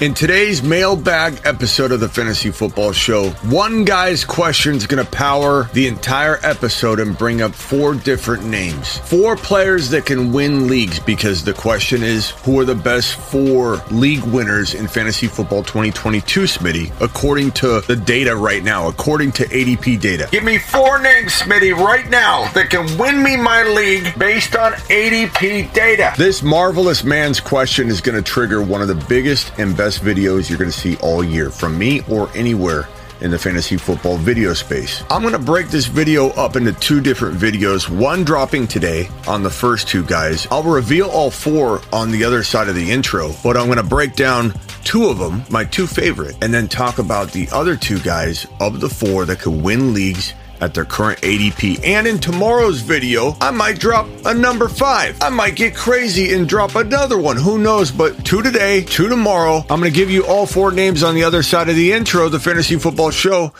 [0.00, 5.10] In today's mailbag episode of the Fantasy Football Show, one guy's question is going to
[5.12, 8.96] power the entire episode and bring up four different names.
[8.96, 13.76] Four players that can win leagues because the question is who are the best four
[13.90, 19.44] league winners in Fantasy Football 2022, Smitty, according to the data right now, according to
[19.48, 20.30] ADP data.
[20.32, 24.72] Give me four names, Smitty, right now that can win me my league based on
[24.72, 26.14] ADP data.
[26.16, 30.48] This marvelous man's question is going to trigger one of the biggest and best videos
[30.48, 32.88] you're going to see all year from me or anywhere
[33.20, 35.02] in the fantasy football video space.
[35.10, 39.42] I'm going to break this video up into two different videos, one dropping today on
[39.42, 40.46] the first two guys.
[40.50, 43.82] I'll reveal all four on the other side of the intro, but I'm going to
[43.82, 44.54] break down
[44.84, 48.80] two of them, my two favorite, and then talk about the other two guys of
[48.80, 51.84] the four that could win leagues at their current ADP.
[51.84, 55.20] And in tomorrow's video, I might drop a number five.
[55.22, 57.36] I might get crazy and drop another one.
[57.36, 57.90] Who knows?
[57.90, 59.64] But two today, two tomorrow.
[59.70, 62.28] I'm going to give you all four names on the other side of the intro,
[62.28, 63.52] the Fantasy Football Show.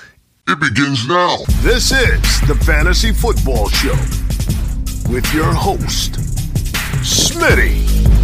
[0.48, 1.38] It begins now.
[1.60, 3.94] This is the Fantasy Football Show
[5.12, 6.12] with your host,
[7.02, 8.19] Smitty.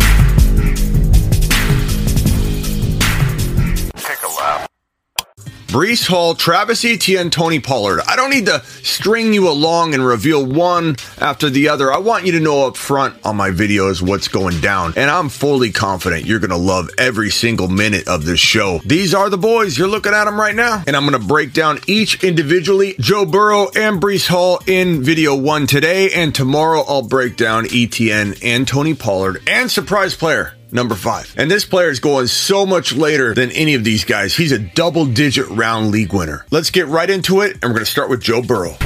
[5.67, 8.01] Breece Hall, Travis Etienne, Tony Pollard.
[8.07, 11.93] I don't need to string you along and reveal one after the other.
[11.93, 14.95] I want you to know up front on my videos what's going down.
[14.97, 18.81] And I'm fully confident you're going to love every single minute of this show.
[18.85, 19.77] These are the boys.
[19.77, 20.85] You're looking at them right now.
[20.87, 25.35] And I'm going to break down each individually Joe Burrow and Breece Hall in video
[25.35, 26.13] one today.
[26.13, 31.35] And tomorrow I'll break down Etienne and Tony Pollard and surprise player number five.
[31.37, 34.35] And this player is going so much later than any of these guys.
[34.35, 36.47] He's a double digit round league winner.
[36.51, 37.53] Let's get right into it.
[37.55, 38.77] And we're going to start with Joe Burrow.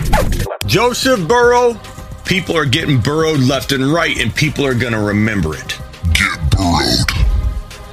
[0.66, 1.80] Joseph Burrow.
[2.24, 5.78] People are getting burrowed left and right, and people are going to remember it.
[6.12, 7.19] Get burrowed.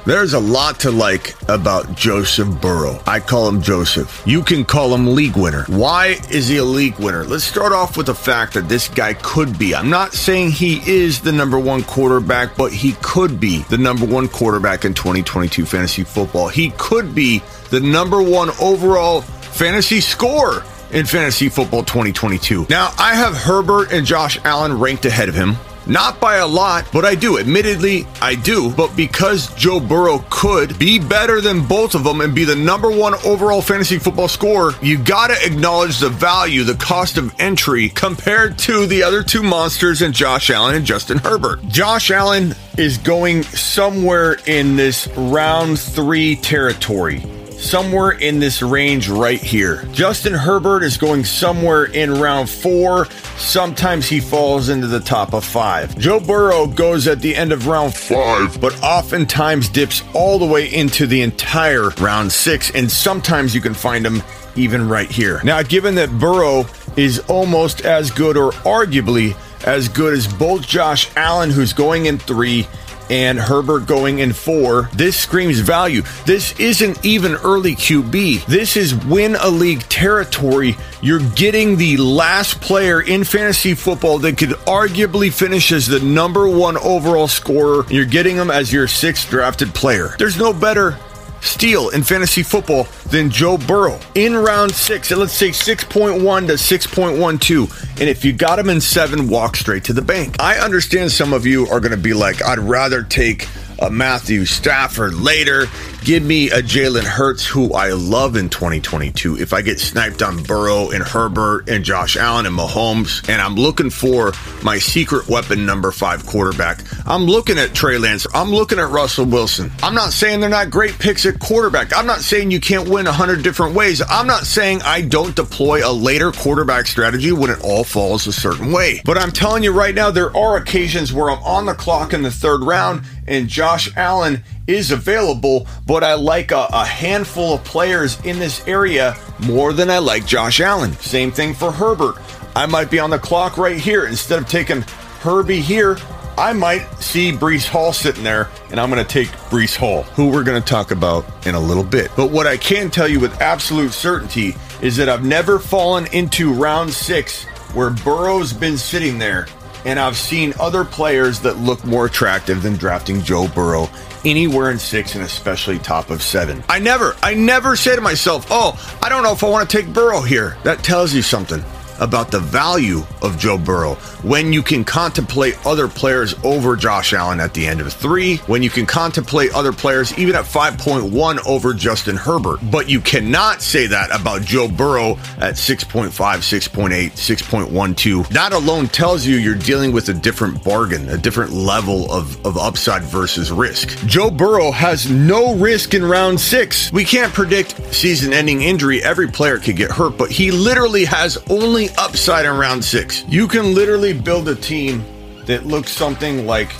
[0.08, 2.98] There's a lot to like about Joseph Burrow.
[3.06, 4.22] I call him Joseph.
[4.24, 5.64] You can call him league winner.
[5.64, 7.24] Why is he a league winner?
[7.24, 9.74] Let's start off with the fact that this guy could be.
[9.74, 14.06] I'm not saying he is the number one quarterback, but he could be the number
[14.06, 16.48] one quarterback in 2022 fantasy football.
[16.48, 22.68] He could be the number one overall fantasy score in fantasy football 2022.
[22.70, 25.56] Now, I have Herbert and Josh Allen ranked ahead of him.
[25.88, 27.38] Not by a lot, but I do.
[27.38, 28.70] Admittedly, I do.
[28.70, 32.90] But because Joe Burrow could be better than both of them and be the number
[32.90, 37.88] one overall fantasy football scorer, you got to acknowledge the value, the cost of entry
[37.88, 41.66] compared to the other two monsters in Josh Allen and Justin Herbert.
[41.68, 47.22] Josh Allen is going somewhere in this round three territory
[47.58, 49.84] somewhere in this range right here.
[49.92, 53.06] Justin Herbert is going somewhere in round four.
[53.36, 55.96] Sometimes he falls into the top of five.
[55.98, 60.72] Joe Burrow goes at the end of round five, but oftentimes dips all the way
[60.72, 64.22] into the entire round six, and sometimes you can find him
[64.56, 65.40] even right here.
[65.44, 69.36] Now, given that Burrow is almost as good or arguably
[69.66, 72.66] as good as both Josh Allen, who's going in three,
[73.10, 74.90] and Herbert going in four.
[74.92, 76.02] This screams value.
[76.26, 78.46] This isn't even early QB.
[78.46, 80.76] This is win a league territory.
[81.00, 86.48] You're getting the last player in fantasy football that could arguably finish as the number
[86.48, 87.84] one overall scorer.
[87.88, 90.14] You're getting him as your sixth drafted player.
[90.18, 90.98] There's no better
[91.40, 95.10] steal in fantasy football than Joe Burrow in round six.
[95.10, 98.00] And let's say 6.1 to 6.12.
[98.00, 100.36] And if you got him in seven, walk straight to the bank.
[100.40, 103.48] I understand some of you are going to be like, I'd rather take
[103.78, 105.66] a Matthew Stafford later.
[106.02, 109.38] Give me a Jalen Hurts, who I love in 2022.
[109.38, 113.56] If I get sniped on Burrow and Herbert and Josh Allen and Mahomes, and I'm
[113.56, 118.26] looking for my secret weapon number five quarterback, I'm looking at Trey Lance.
[118.32, 119.70] I'm looking at Russell Wilson.
[119.82, 121.94] I'm not saying they're not great picks at quarterback.
[121.96, 124.00] I'm not saying you can't win a hundred different ways.
[124.08, 128.32] I'm not saying I don't deploy a later quarterback strategy when it all falls a
[128.32, 129.02] certain way.
[129.04, 132.22] But I'm telling you right now, there are occasions where I'm on the clock in
[132.22, 137.64] the third round and Josh Allen is available, but I like a, a, handful of
[137.64, 140.92] players in this area more than I like Josh Allen.
[140.94, 142.16] Same thing for Herbert.
[142.56, 144.06] I might be on the clock right here.
[144.06, 144.82] Instead of taking
[145.20, 145.96] Herbie here,
[146.36, 150.30] I might see Breece Hall sitting there, and I'm going to take Breece Hall, who
[150.30, 152.10] we're going to talk about in a little bit.
[152.16, 156.52] But what I can tell you with absolute certainty is that I've never fallen into
[156.52, 157.44] round six
[157.74, 159.46] where Burrow's been sitting there
[159.84, 163.88] and I've seen other players that look more attractive than drafting Joe Burrow
[164.24, 166.62] anywhere in six and especially top of seven.
[166.68, 169.76] I never, I never say to myself, oh, I don't know if I want to
[169.76, 170.56] take Burrow here.
[170.64, 171.62] That tells you something.
[172.00, 177.40] About the value of Joe Burrow when you can contemplate other players over Josh Allen
[177.40, 181.74] at the end of three, when you can contemplate other players even at 5.1 over
[181.74, 182.58] Justin Herbert.
[182.70, 188.28] But you cannot say that about Joe Burrow at 6.5, 6.8, 6.12.
[188.28, 192.56] That alone tells you you're dealing with a different bargain, a different level of, of
[192.56, 193.96] upside versus risk.
[194.06, 196.92] Joe Burrow has no risk in round six.
[196.92, 199.02] We can't predict season ending injury.
[199.02, 203.24] Every player could get hurt, but he literally has only upside in round six.
[203.28, 205.04] You can literally build a team
[205.46, 206.70] that looks something like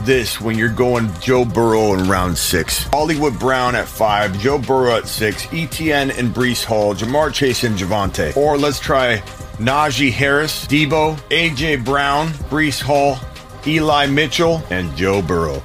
[0.00, 2.84] this when you're going Joe Burrow in round six.
[2.84, 7.76] Hollywood Brown at five, Joe Burrow at six, Etienne and Breece Hall, Ja'Marr Chase and
[7.76, 8.36] Javonte.
[8.36, 9.18] Or let's try
[9.58, 13.18] Najee Harris, Deebo, AJ Brown, Breece Hall,
[13.66, 15.62] Eli Mitchell, and Joe Burrow.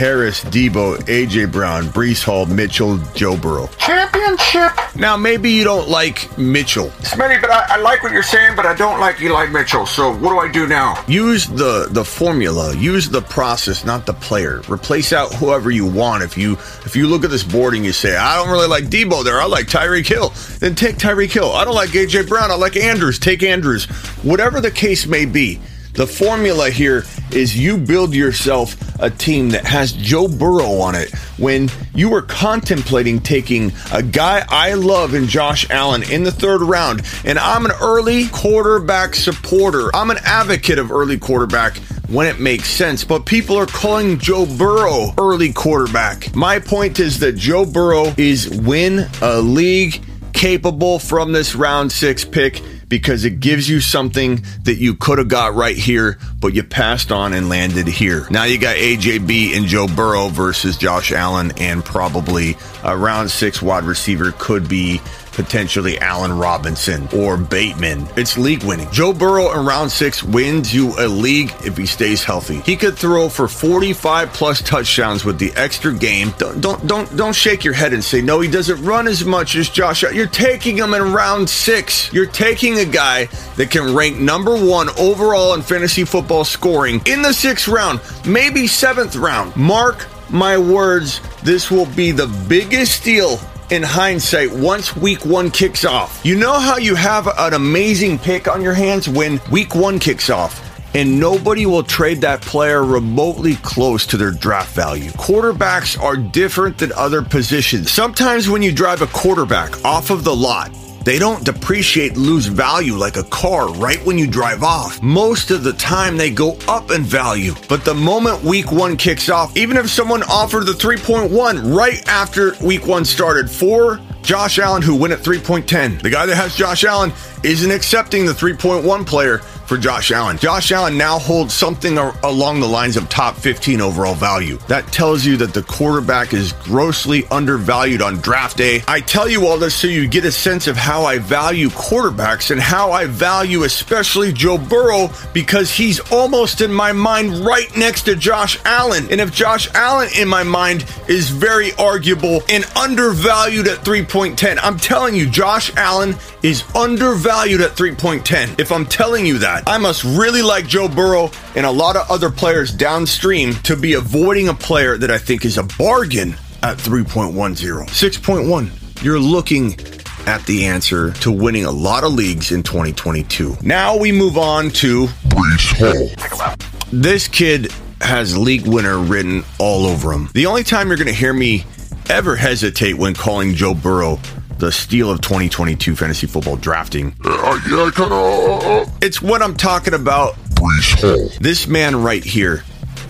[0.00, 3.68] Harris, Deebo, AJ Brown, Breece Hall, Mitchell, Joe Burrow.
[3.76, 4.72] Championship.
[4.96, 6.88] Now, maybe you don't like Mitchell.
[7.02, 9.84] Smitty, but I, I like what you're saying, but I don't like Eli Mitchell.
[9.84, 11.04] So what do I do now?
[11.06, 14.62] Use the the formula, use the process, not the player.
[14.70, 16.22] Replace out whoever you want.
[16.22, 16.54] If you
[16.86, 19.38] if you look at this board and you say, I don't really like Deebo there,
[19.38, 20.30] I like Tyreek Hill,
[20.60, 21.52] then take Tyreek Hill.
[21.52, 23.84] I don't like AJ Brown, I like Andrews, take Andrews.
[24.22, 25.60] Whatever the case may be.
[25.94, 31.12] The formula here is you build yourself a team that has Joe Burrow on it.
[31.38, 36.60] When you were contemplating taking a guy I love in Josh Allen in the third
[36.60, 41.76] round, and I'm an early quarterback supporter, I'm an advocate of early quarterback
[42.08, 46.34] when it makes sense, but people are calling Joe Burrow early quarterback.
[46.34, 50.02] My point is that Joe Burrow is win a league
[50.32, 55.28] capable from this round six pick because it gives you something that you could have
[55.28, 58.26] got right here, but you passed on and landed here.
[58.28, 63.62] Now you got AJB and Joe Burrow versus Josh Allen, and probably a round six
[63.62, 65.00] wide receiver could be
[65.32, 68.06] potentially Allen Robinson or Bateman.
[68.16, 68.90] It's league winning.
[68.90, 72.60] Joe Burrow in round six wins you a league if he stays healthy.
[72.60, 76.32] He could throw for 45 plus touchdowns with the extra game.
[76.38, 78.40] Don't don't don't don't shake your head and say no.
[78.40, 80.02] He doesn't run as much as Josh.
[80.02, 82.12] You're taking him in round six.
[82.12, 87.22] You're taking a guy that can rank number one overall in fantasy football scoring in
[87.22, 89.54] the sixth round, maybe seventh round.
[89.56, 93.40] Mark my words, this will be the biggest steal
[93.70, 96.20] in hindsight once week one kicks off.
[96.24, 100.28] You know how you have an amazing pick on your hands when week one kicks
[100.28, 100.66] off?
[100.94, 105.10] And nobody will trade that player remotely close to their draft value.
[105.12, 107.92] Quarterbacks are different than other positions.
[107.92, 110.72] Sometimes when you drive a quarterback off of the lot,
[111.04, 115.02] they don't depreciate, lose value like a car right when you drive off.
[115.02, 117.54] Most of the time, they go up in value.
[117.68, 122.54] But the moment week one kicks off, even if someone offered the 3.1 right after
[122.62, 126.84] week one started for Josh Allen, who went at 3.10, the guy that has Josh
[126.84, 127.12] Allen
[127.42, 130.36] isn't accepting the 3.1 player for Josh Allen.
[130.36, 134.56] Josh Allen now holds something along the lines of top 15 overall value.
[134.66, 138.82] That tells you that the quarterback is grossly undervalued on draft day.
[138.88, 142.50] I tell you all this so you get a sense of how I value quarterbacks
[142.50, 148.02] and how I value especially Joe Burrow because he's almost in my mind right next
[148.06, 149.06] to Josh Allen.
[149.08, 154.78] And if Josh Allen in my mind is very arguable and undervalued at 3.10, I'm
[154.78, 158.58] telling you, Josh Allen is undervalued at 3.10.
[158.58, 162.10] If I'm telling you that, I must really like Joe Burrow and a lot of
[162.10, 166.78] other players downstream to be avoiding a player that I think is a bargain at
[166.78, 167.54] 3.10.
[167.54, 169.02] 6.1.
[169.02, 169.78] You're looking
[170.26, 173.56] at the answer to winning a lot of leagues in 2022.
[173.62, 176.56] Now we move on to Breece Hall.
[176.92, 180.28] This kid has league winner written all over him.
[180.32, 181.64] The only time you're going to hear me
[182.08, 184.18] ever hesitate when calling Joe Burrow
[184.60, 187.14] the steal of 2022 fantasy football drafting.
[187.24, 188.62] Uh, yeah, kind of.
[188.62, 190.34] Uh, It's what I'm talking about.
[190.54, 191.30] Breece Hall.
[191.40, 192.62] This man right here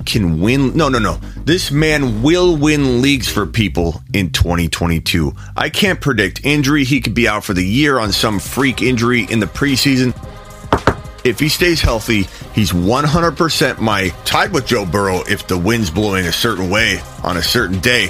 [0.07, 0.77] can win.
[0.77, 1.15] No, no, no.
[1.45, 5.35] This man will win leagues for people in 2022.
[5.57, 6.85] I can't predict injury.
[6.85, 10.15] He could be out for the year on some freak injury in the preseason.
[11.23, 12.23] If he stays healthy,
[12.55, 17.37] he's 100% my tied with Joe Burrow if the wind's blowing a certain way on
[17.37, 18.09] a certain day.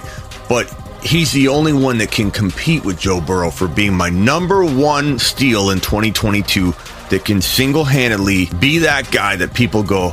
[0.49, 0.67] But
[1.03, 5.19] he's the only one that can compete with Joe Burrow for being my number one
[5.19, 6.73] steal in 2022
[7.11, 10.13] that can single handedly be that guy that people go,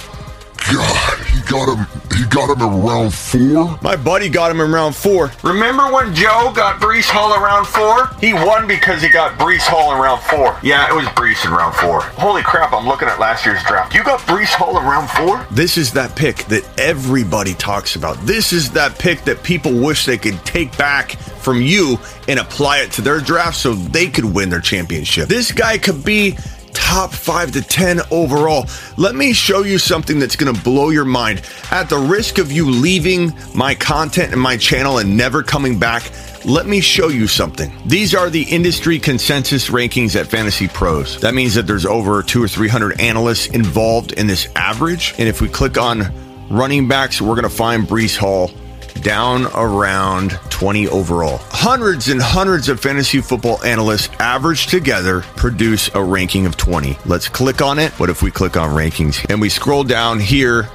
[0.71, 1.16] God,
[1.49, 1.87] got him.
[2.17, 3.77] He got him in round four.
[3.81, 5.31] my buddy got him in round four.
[5.43, 8.09] Remember when Joe got Breece Hall in round four?
[8.19, 10.57] He won because he got Breece Hall in round four.
[10.63, 12.01] Yeah, it was Breece in round four.
[12.01, 13.93] Holy crap, I'm looking at last year's draft.
[13.93, 15.45] You got Breece Hall in round four?
[15.51, 18.17] This is that pick that everybody talks about.
[18.25, 21.11] This is that pick that people wish they could take back
[21.47, 25.29] from you and apply it to their draft so they could win their championship.
[25.29, 26.37] This guy could be
[26.77, 28.67] top five to 10 overall.
[28.97, 31.41] Let me show you something that's going to blow your mind.
[31.71, 36.11] At the risk of you leaving my content and my channel and never coming back,
[36.45, 37.73] let me show you something.
[37.85, 41.19] These are the industry consensus rankings at Fantasy Pros.
[41.21, 45.15] That means that there's over two or 300 analysts involved in this average.
[45.17, 46.13] And if we click on
[46.47, 48.51] running backs, we're going to find Breece Hall
[48.97, 51.37] down around 20 overall.
[51.49, 56.97] Hundreds and hundreds of fantasy football analysts average together produce a ranking of 20.
[57.05, 57.91] Let's click on it.
[57.99, 60.69] What if we click on rankings and we scroll down here?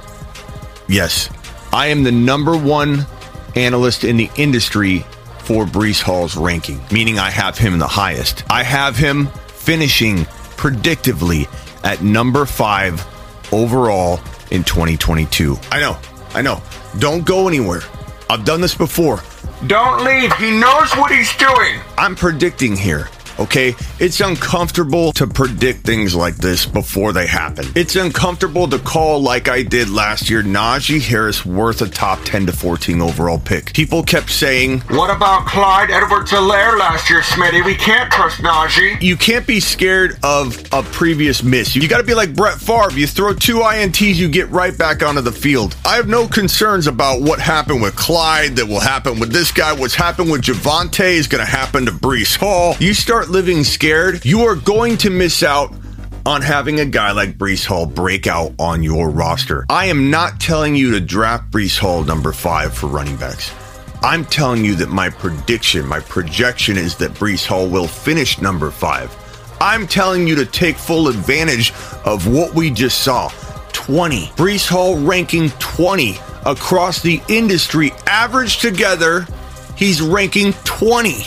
[0.87, 1.29] Yes,
[1.71, 3.05] I am the number one
[3.55, 5.05] analyst in the industry
[5.39, 8.43] for Breece Hall's ranking, meaning I have him the highest.
[8.49, 10.19] I have him finishing
[10.55, 11.47] predictively
[11.83, 13.05] at number five
[13.51, 14.19] overall
[14.51, 15.57] in 2022.
[15.71, 15.97] I know,
[16.33, 16.61] I know.
[16.99, 17.81] Don't go anywhere.
[18.29, 19.21] I've done this before.
[19.67, 20.33] Don't leave.
[20.37, 21.79] He knows what he's doing.
[21.97, 23.09] I'm predicting here.
[23.39, 27.65] Okay, it's uncomfortable to predict things like this before they happen.
[27.75, 32.45] It's uncomfortable to call, like I did last year, Najee Harris worth a top 10
[32.47, 33.73] to 14 overall pick.
[33.73, 37.65] People kept saying, What about Clyde Edwards Helaire last year, Smitty?
[37.65, 39.01] We can't trust Najee.
[39.01, 41.75] You can't be scared of a previous miss.
[41.75, 42.91] You got to be like Brett Favre.
[42.93, 45.75] You throw two INTs, you get right back onto the field.
[45.85, 49.73] I have no concerns about what happened with Clyde, that will happen with this guy.
[49.73, 52.75] What's happened with Javonte is going to happen to Breece Hall.
[52.79, 55.73] You start living scared, you are going to miss out
[56.25, 59.65] on having a guy like Breece Hall break out on your roster.
[59.69, 63.53] I am not telling you to draft Breece Hall number five for running backs.
[64.01, 68.71] I'm telling you that my prediction, my projection is that Breece Hall will finish number
[68.71, 69.15] five.
[69.61, 71.71] I'm telling you to take full advantage
[72.05, 73.29] of what we just saw
[73.71, 74.27] 20.
[74.35, 77.91] Breece Hall ranking 20 across the industry.
[78.07, 79.25] Average together,
[79.77, 81.25] he's ranking 20.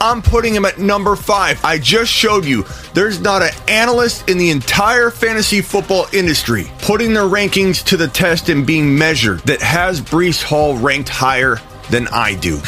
[0.00, 1.64] I'm putting him at number five.
[1.64, 7.12] I just showed you there's not an analyst in the entire fantasy football industry putting
[7.14, 11.60] their rankings to the test and being measured that has Breece Hall ranked higher
[11.90, 12.60] than I do.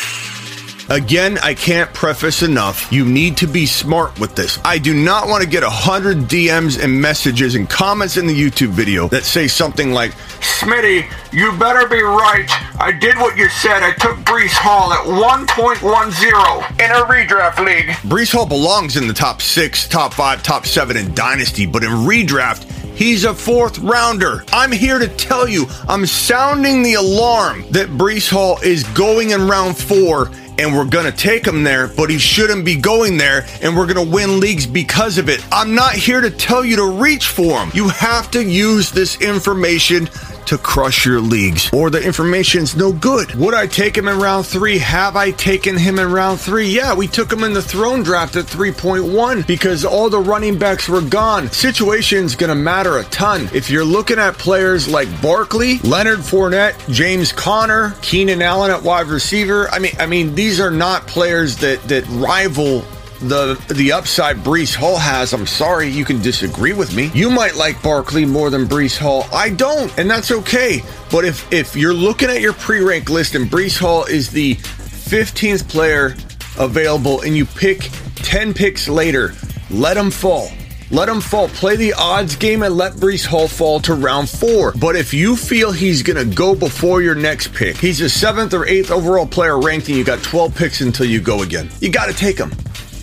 [0.90, 2.92] Again, I can't preface enough.
[2.92, 4.58] You need to be smart with this.
[4.66, 8.34] I do not want to get a hundred DMs and messages and comments in the
[8.34, 12.50] YouTube video that say something like, Smitty, you better be right.
[12.82, 13.84] I did what you said.
[13.84, 17.90] I took Breece Hall at 1.10 in a redraft league.
[18.10, 21.92] Breece Hall belongs in the top six, top five, top seven in Dynasty, but in
[21.92, 22.66] redraft,
[23.00, 24.44] He's a fourth rounder.
[24.52, 29.48] I'm here to tell you, I'm sounding the alarm that Breece Hall is going in
[29.48, 33.46] round four and we're going to take him there, but he shouldn't be going there,
[33.62, 35.44] and we're going to win leagues because of it.
[35.54, 37.72] I'm not here to tell you to reach for him.
[37.74, 40.10] You have to use this information
[40.50, 43.36] to crush your leagues, or the information's no good.
[43.36, 44.80] Would I take him in round three?
[44.80, 46.68] Have I taken him in round three?
[46.68, 50.90] Yeah, we took him in the throne draft at 3.1 because all the running backs
[50.90, 51.52] were gone.
[51.52, 53.48] Situation's gonna matter a ton.
[53.54, 59.08] If you're looking at players like Barkley, Leonard Fournette, James Connor, Keenan Allen at wide
[59.08, 62.84] receiver, I mean, I mean, these are not players that that rival
[63.20, 65.34] the the upside Breece Hall has.
[65.34, 67.12] I'm sorry, you can disagree with me.
[67.14, 69.26] You might like Barkley more than Breece Hall.
[69.34, 70.82] I don't, and that's okay.
[71.12, 75.68] But if if you're looking at your pre-rank list and Breece Hall is the 15th
[75.70, 76.16] player
[76.58, 79.34] available, and you pick 10 picks later,
[79.70, 80.50] let him fall.
[80.92, 81.50] Let him fall.
[81.50, 84.72] Play the odds game and let Breece Hall fall to round four.
[84.72, 88.56] But if you feel he's going to go before your next pick, he's a seventh
[88.56, 91.70] or eighth overall player ranked, and you got 12 picks until you go again.
[91.80, 92.52] You got to take him.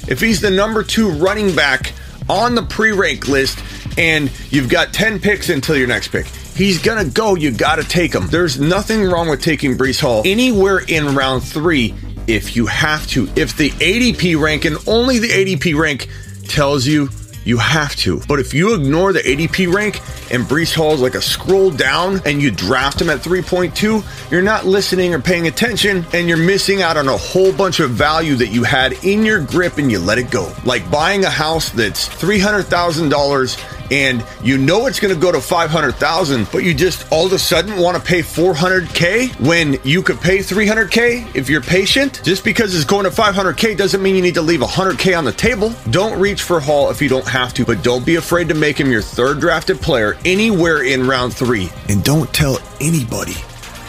[0.09, 1.93] If he's the number two running back
[2.29, 3.59] on the pre rank list
[3.99, 7.35] and you've got 10 picks until your next pick, he's going to go.
[7.35, 8.29] You got to take him.
[8.29, 11.95] There's nothing wrong with taking Breece Hall anywhere in round three
[12.27, 13.29] if you have to.
[13.37, 16.09] If the ADP rank and only the ADP rank
[16.49, 17.09] tells you
[17.47, 18.21] you have to.
[18.29, 20.01] But if you ignore the ADP rank
[20.33, 24.67] and Breece Hall's like a scroll down and you draft him at 3.2, you're not
[24.67, 28.49] listening or paying attention and you're missing out on a whole bunch of value that
[28.49, 30.53] you had in your grip and you let it go.
[30.65, 36.49] Like buying a house that's $300,000 and you know it's going to go to 500,000
[36.51, 40.39] but you just all of a sudden want to pay 400k when you could pay
[40.39, 42.21] 300k if you're patient?
[42.25, 45.33] Just because it's going to 500k doesn't mean you need to leave 100k on the
[45.33, 45.73] table.
[45.91, 48.79] Don't reach for Hall if you don't have to but don't be afraid to make
[48.79, 53.35] him your third drafted player anywhere in round 3 and don't tell anybody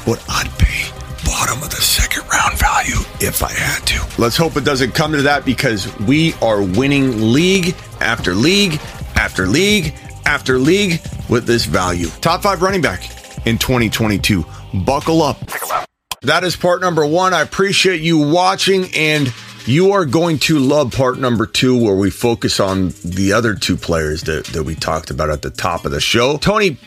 [0.06, 4.22] what I'd pay bottom of the second round value if I had to.
[4.22, 8.80] Let's hope it doesn't come to that because we are winning league after league
[9.28, 9.94] after league
[10.26, 12.08] after league with this value.
[12.22, 13.04] Top five running back
[13.46, 14.46] in 2022.
[14.86, 15.38] Buckle up.
[16.22, 17.34] That is part number one.
[17.34, 19.34] I appreciate you watching and
[19.66, 23.76] You are going to love part number two, where we focus on the other two
[23.76, 26.38] players that, that we talked about at the top of the show.
[26.38, 26.78] Tony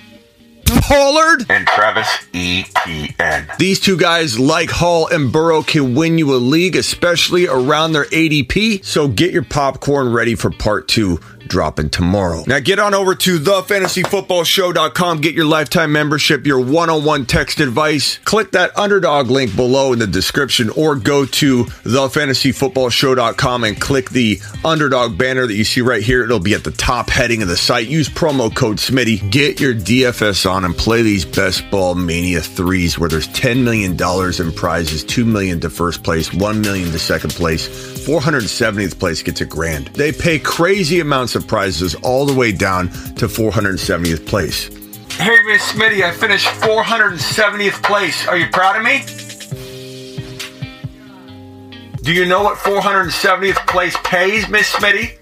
[0.65, 3.47] Pollard and Travis Etienne.
[3.59, 8.07] These two guys, like Hall and Burrow, can win you a league, especially around their
[8.07, 8.83] ADP.
[8.83, 12.43] So get your popcorn ready for part two dropping tomorrow.
[12.47, 18.17] Now get on over to thefantasyfootballshow.com, get your lifetime membership, your one-on-one text advice.
[18.19, 24.41] Click that underdog link below in the description or go to thefantasyfootballshow.com and click the
[24.65, 26.25] underdog banner that you see right here.
[26.25, 27.89] It'll be at the top heading of the site.
[27.89, 29.31] Use promo code SMITTY.
[29.31, 33.93] Get your DFS on and play these best ball mania threes where there's $10 million
[33.93, 37.69] in prizes, 2 million to first place, 1 million to second place,
[38.07, 39.89] 470th place gets a grand.
[39.89, 44.69] They pay crazy amounts of prizes all the way down to 470th place.
[45.15, 48.27] Hey, Miss Smitty, I finished 470th place.
[48.27, 49.03] Are you proud of me?
[52.03, 55.19] Do you know what 470th place pays, Miss Smitty?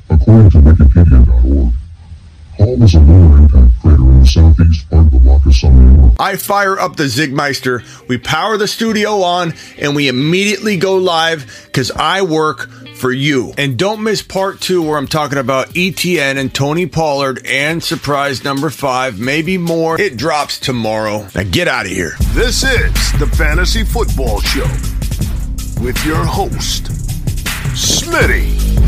[0.10, 1.74] According to Wikipedia.org,
[2.58, 6.38] Hall was a lunar impact crater in the southeast part of the Rocky Sun I
[6.38, 11.92] fire up the Zigmeister, we power the studio on, and we immediately go live because
[11.92, 13.54] I work for you.
[13.58, 18.44] And don't miss part two where I'm talking about Etienne and Tony Pollard and surprise
[18.44, 20.00] number five, maybe more.
[20.00, 21.28] It drops tomorrow.
[21.36, 22.14] Now get out of here.
[22.34, 24.67] This is the Fantasy Football Show
[25.84, 26.86] with your host,
[27.74, 28.85] Smitty.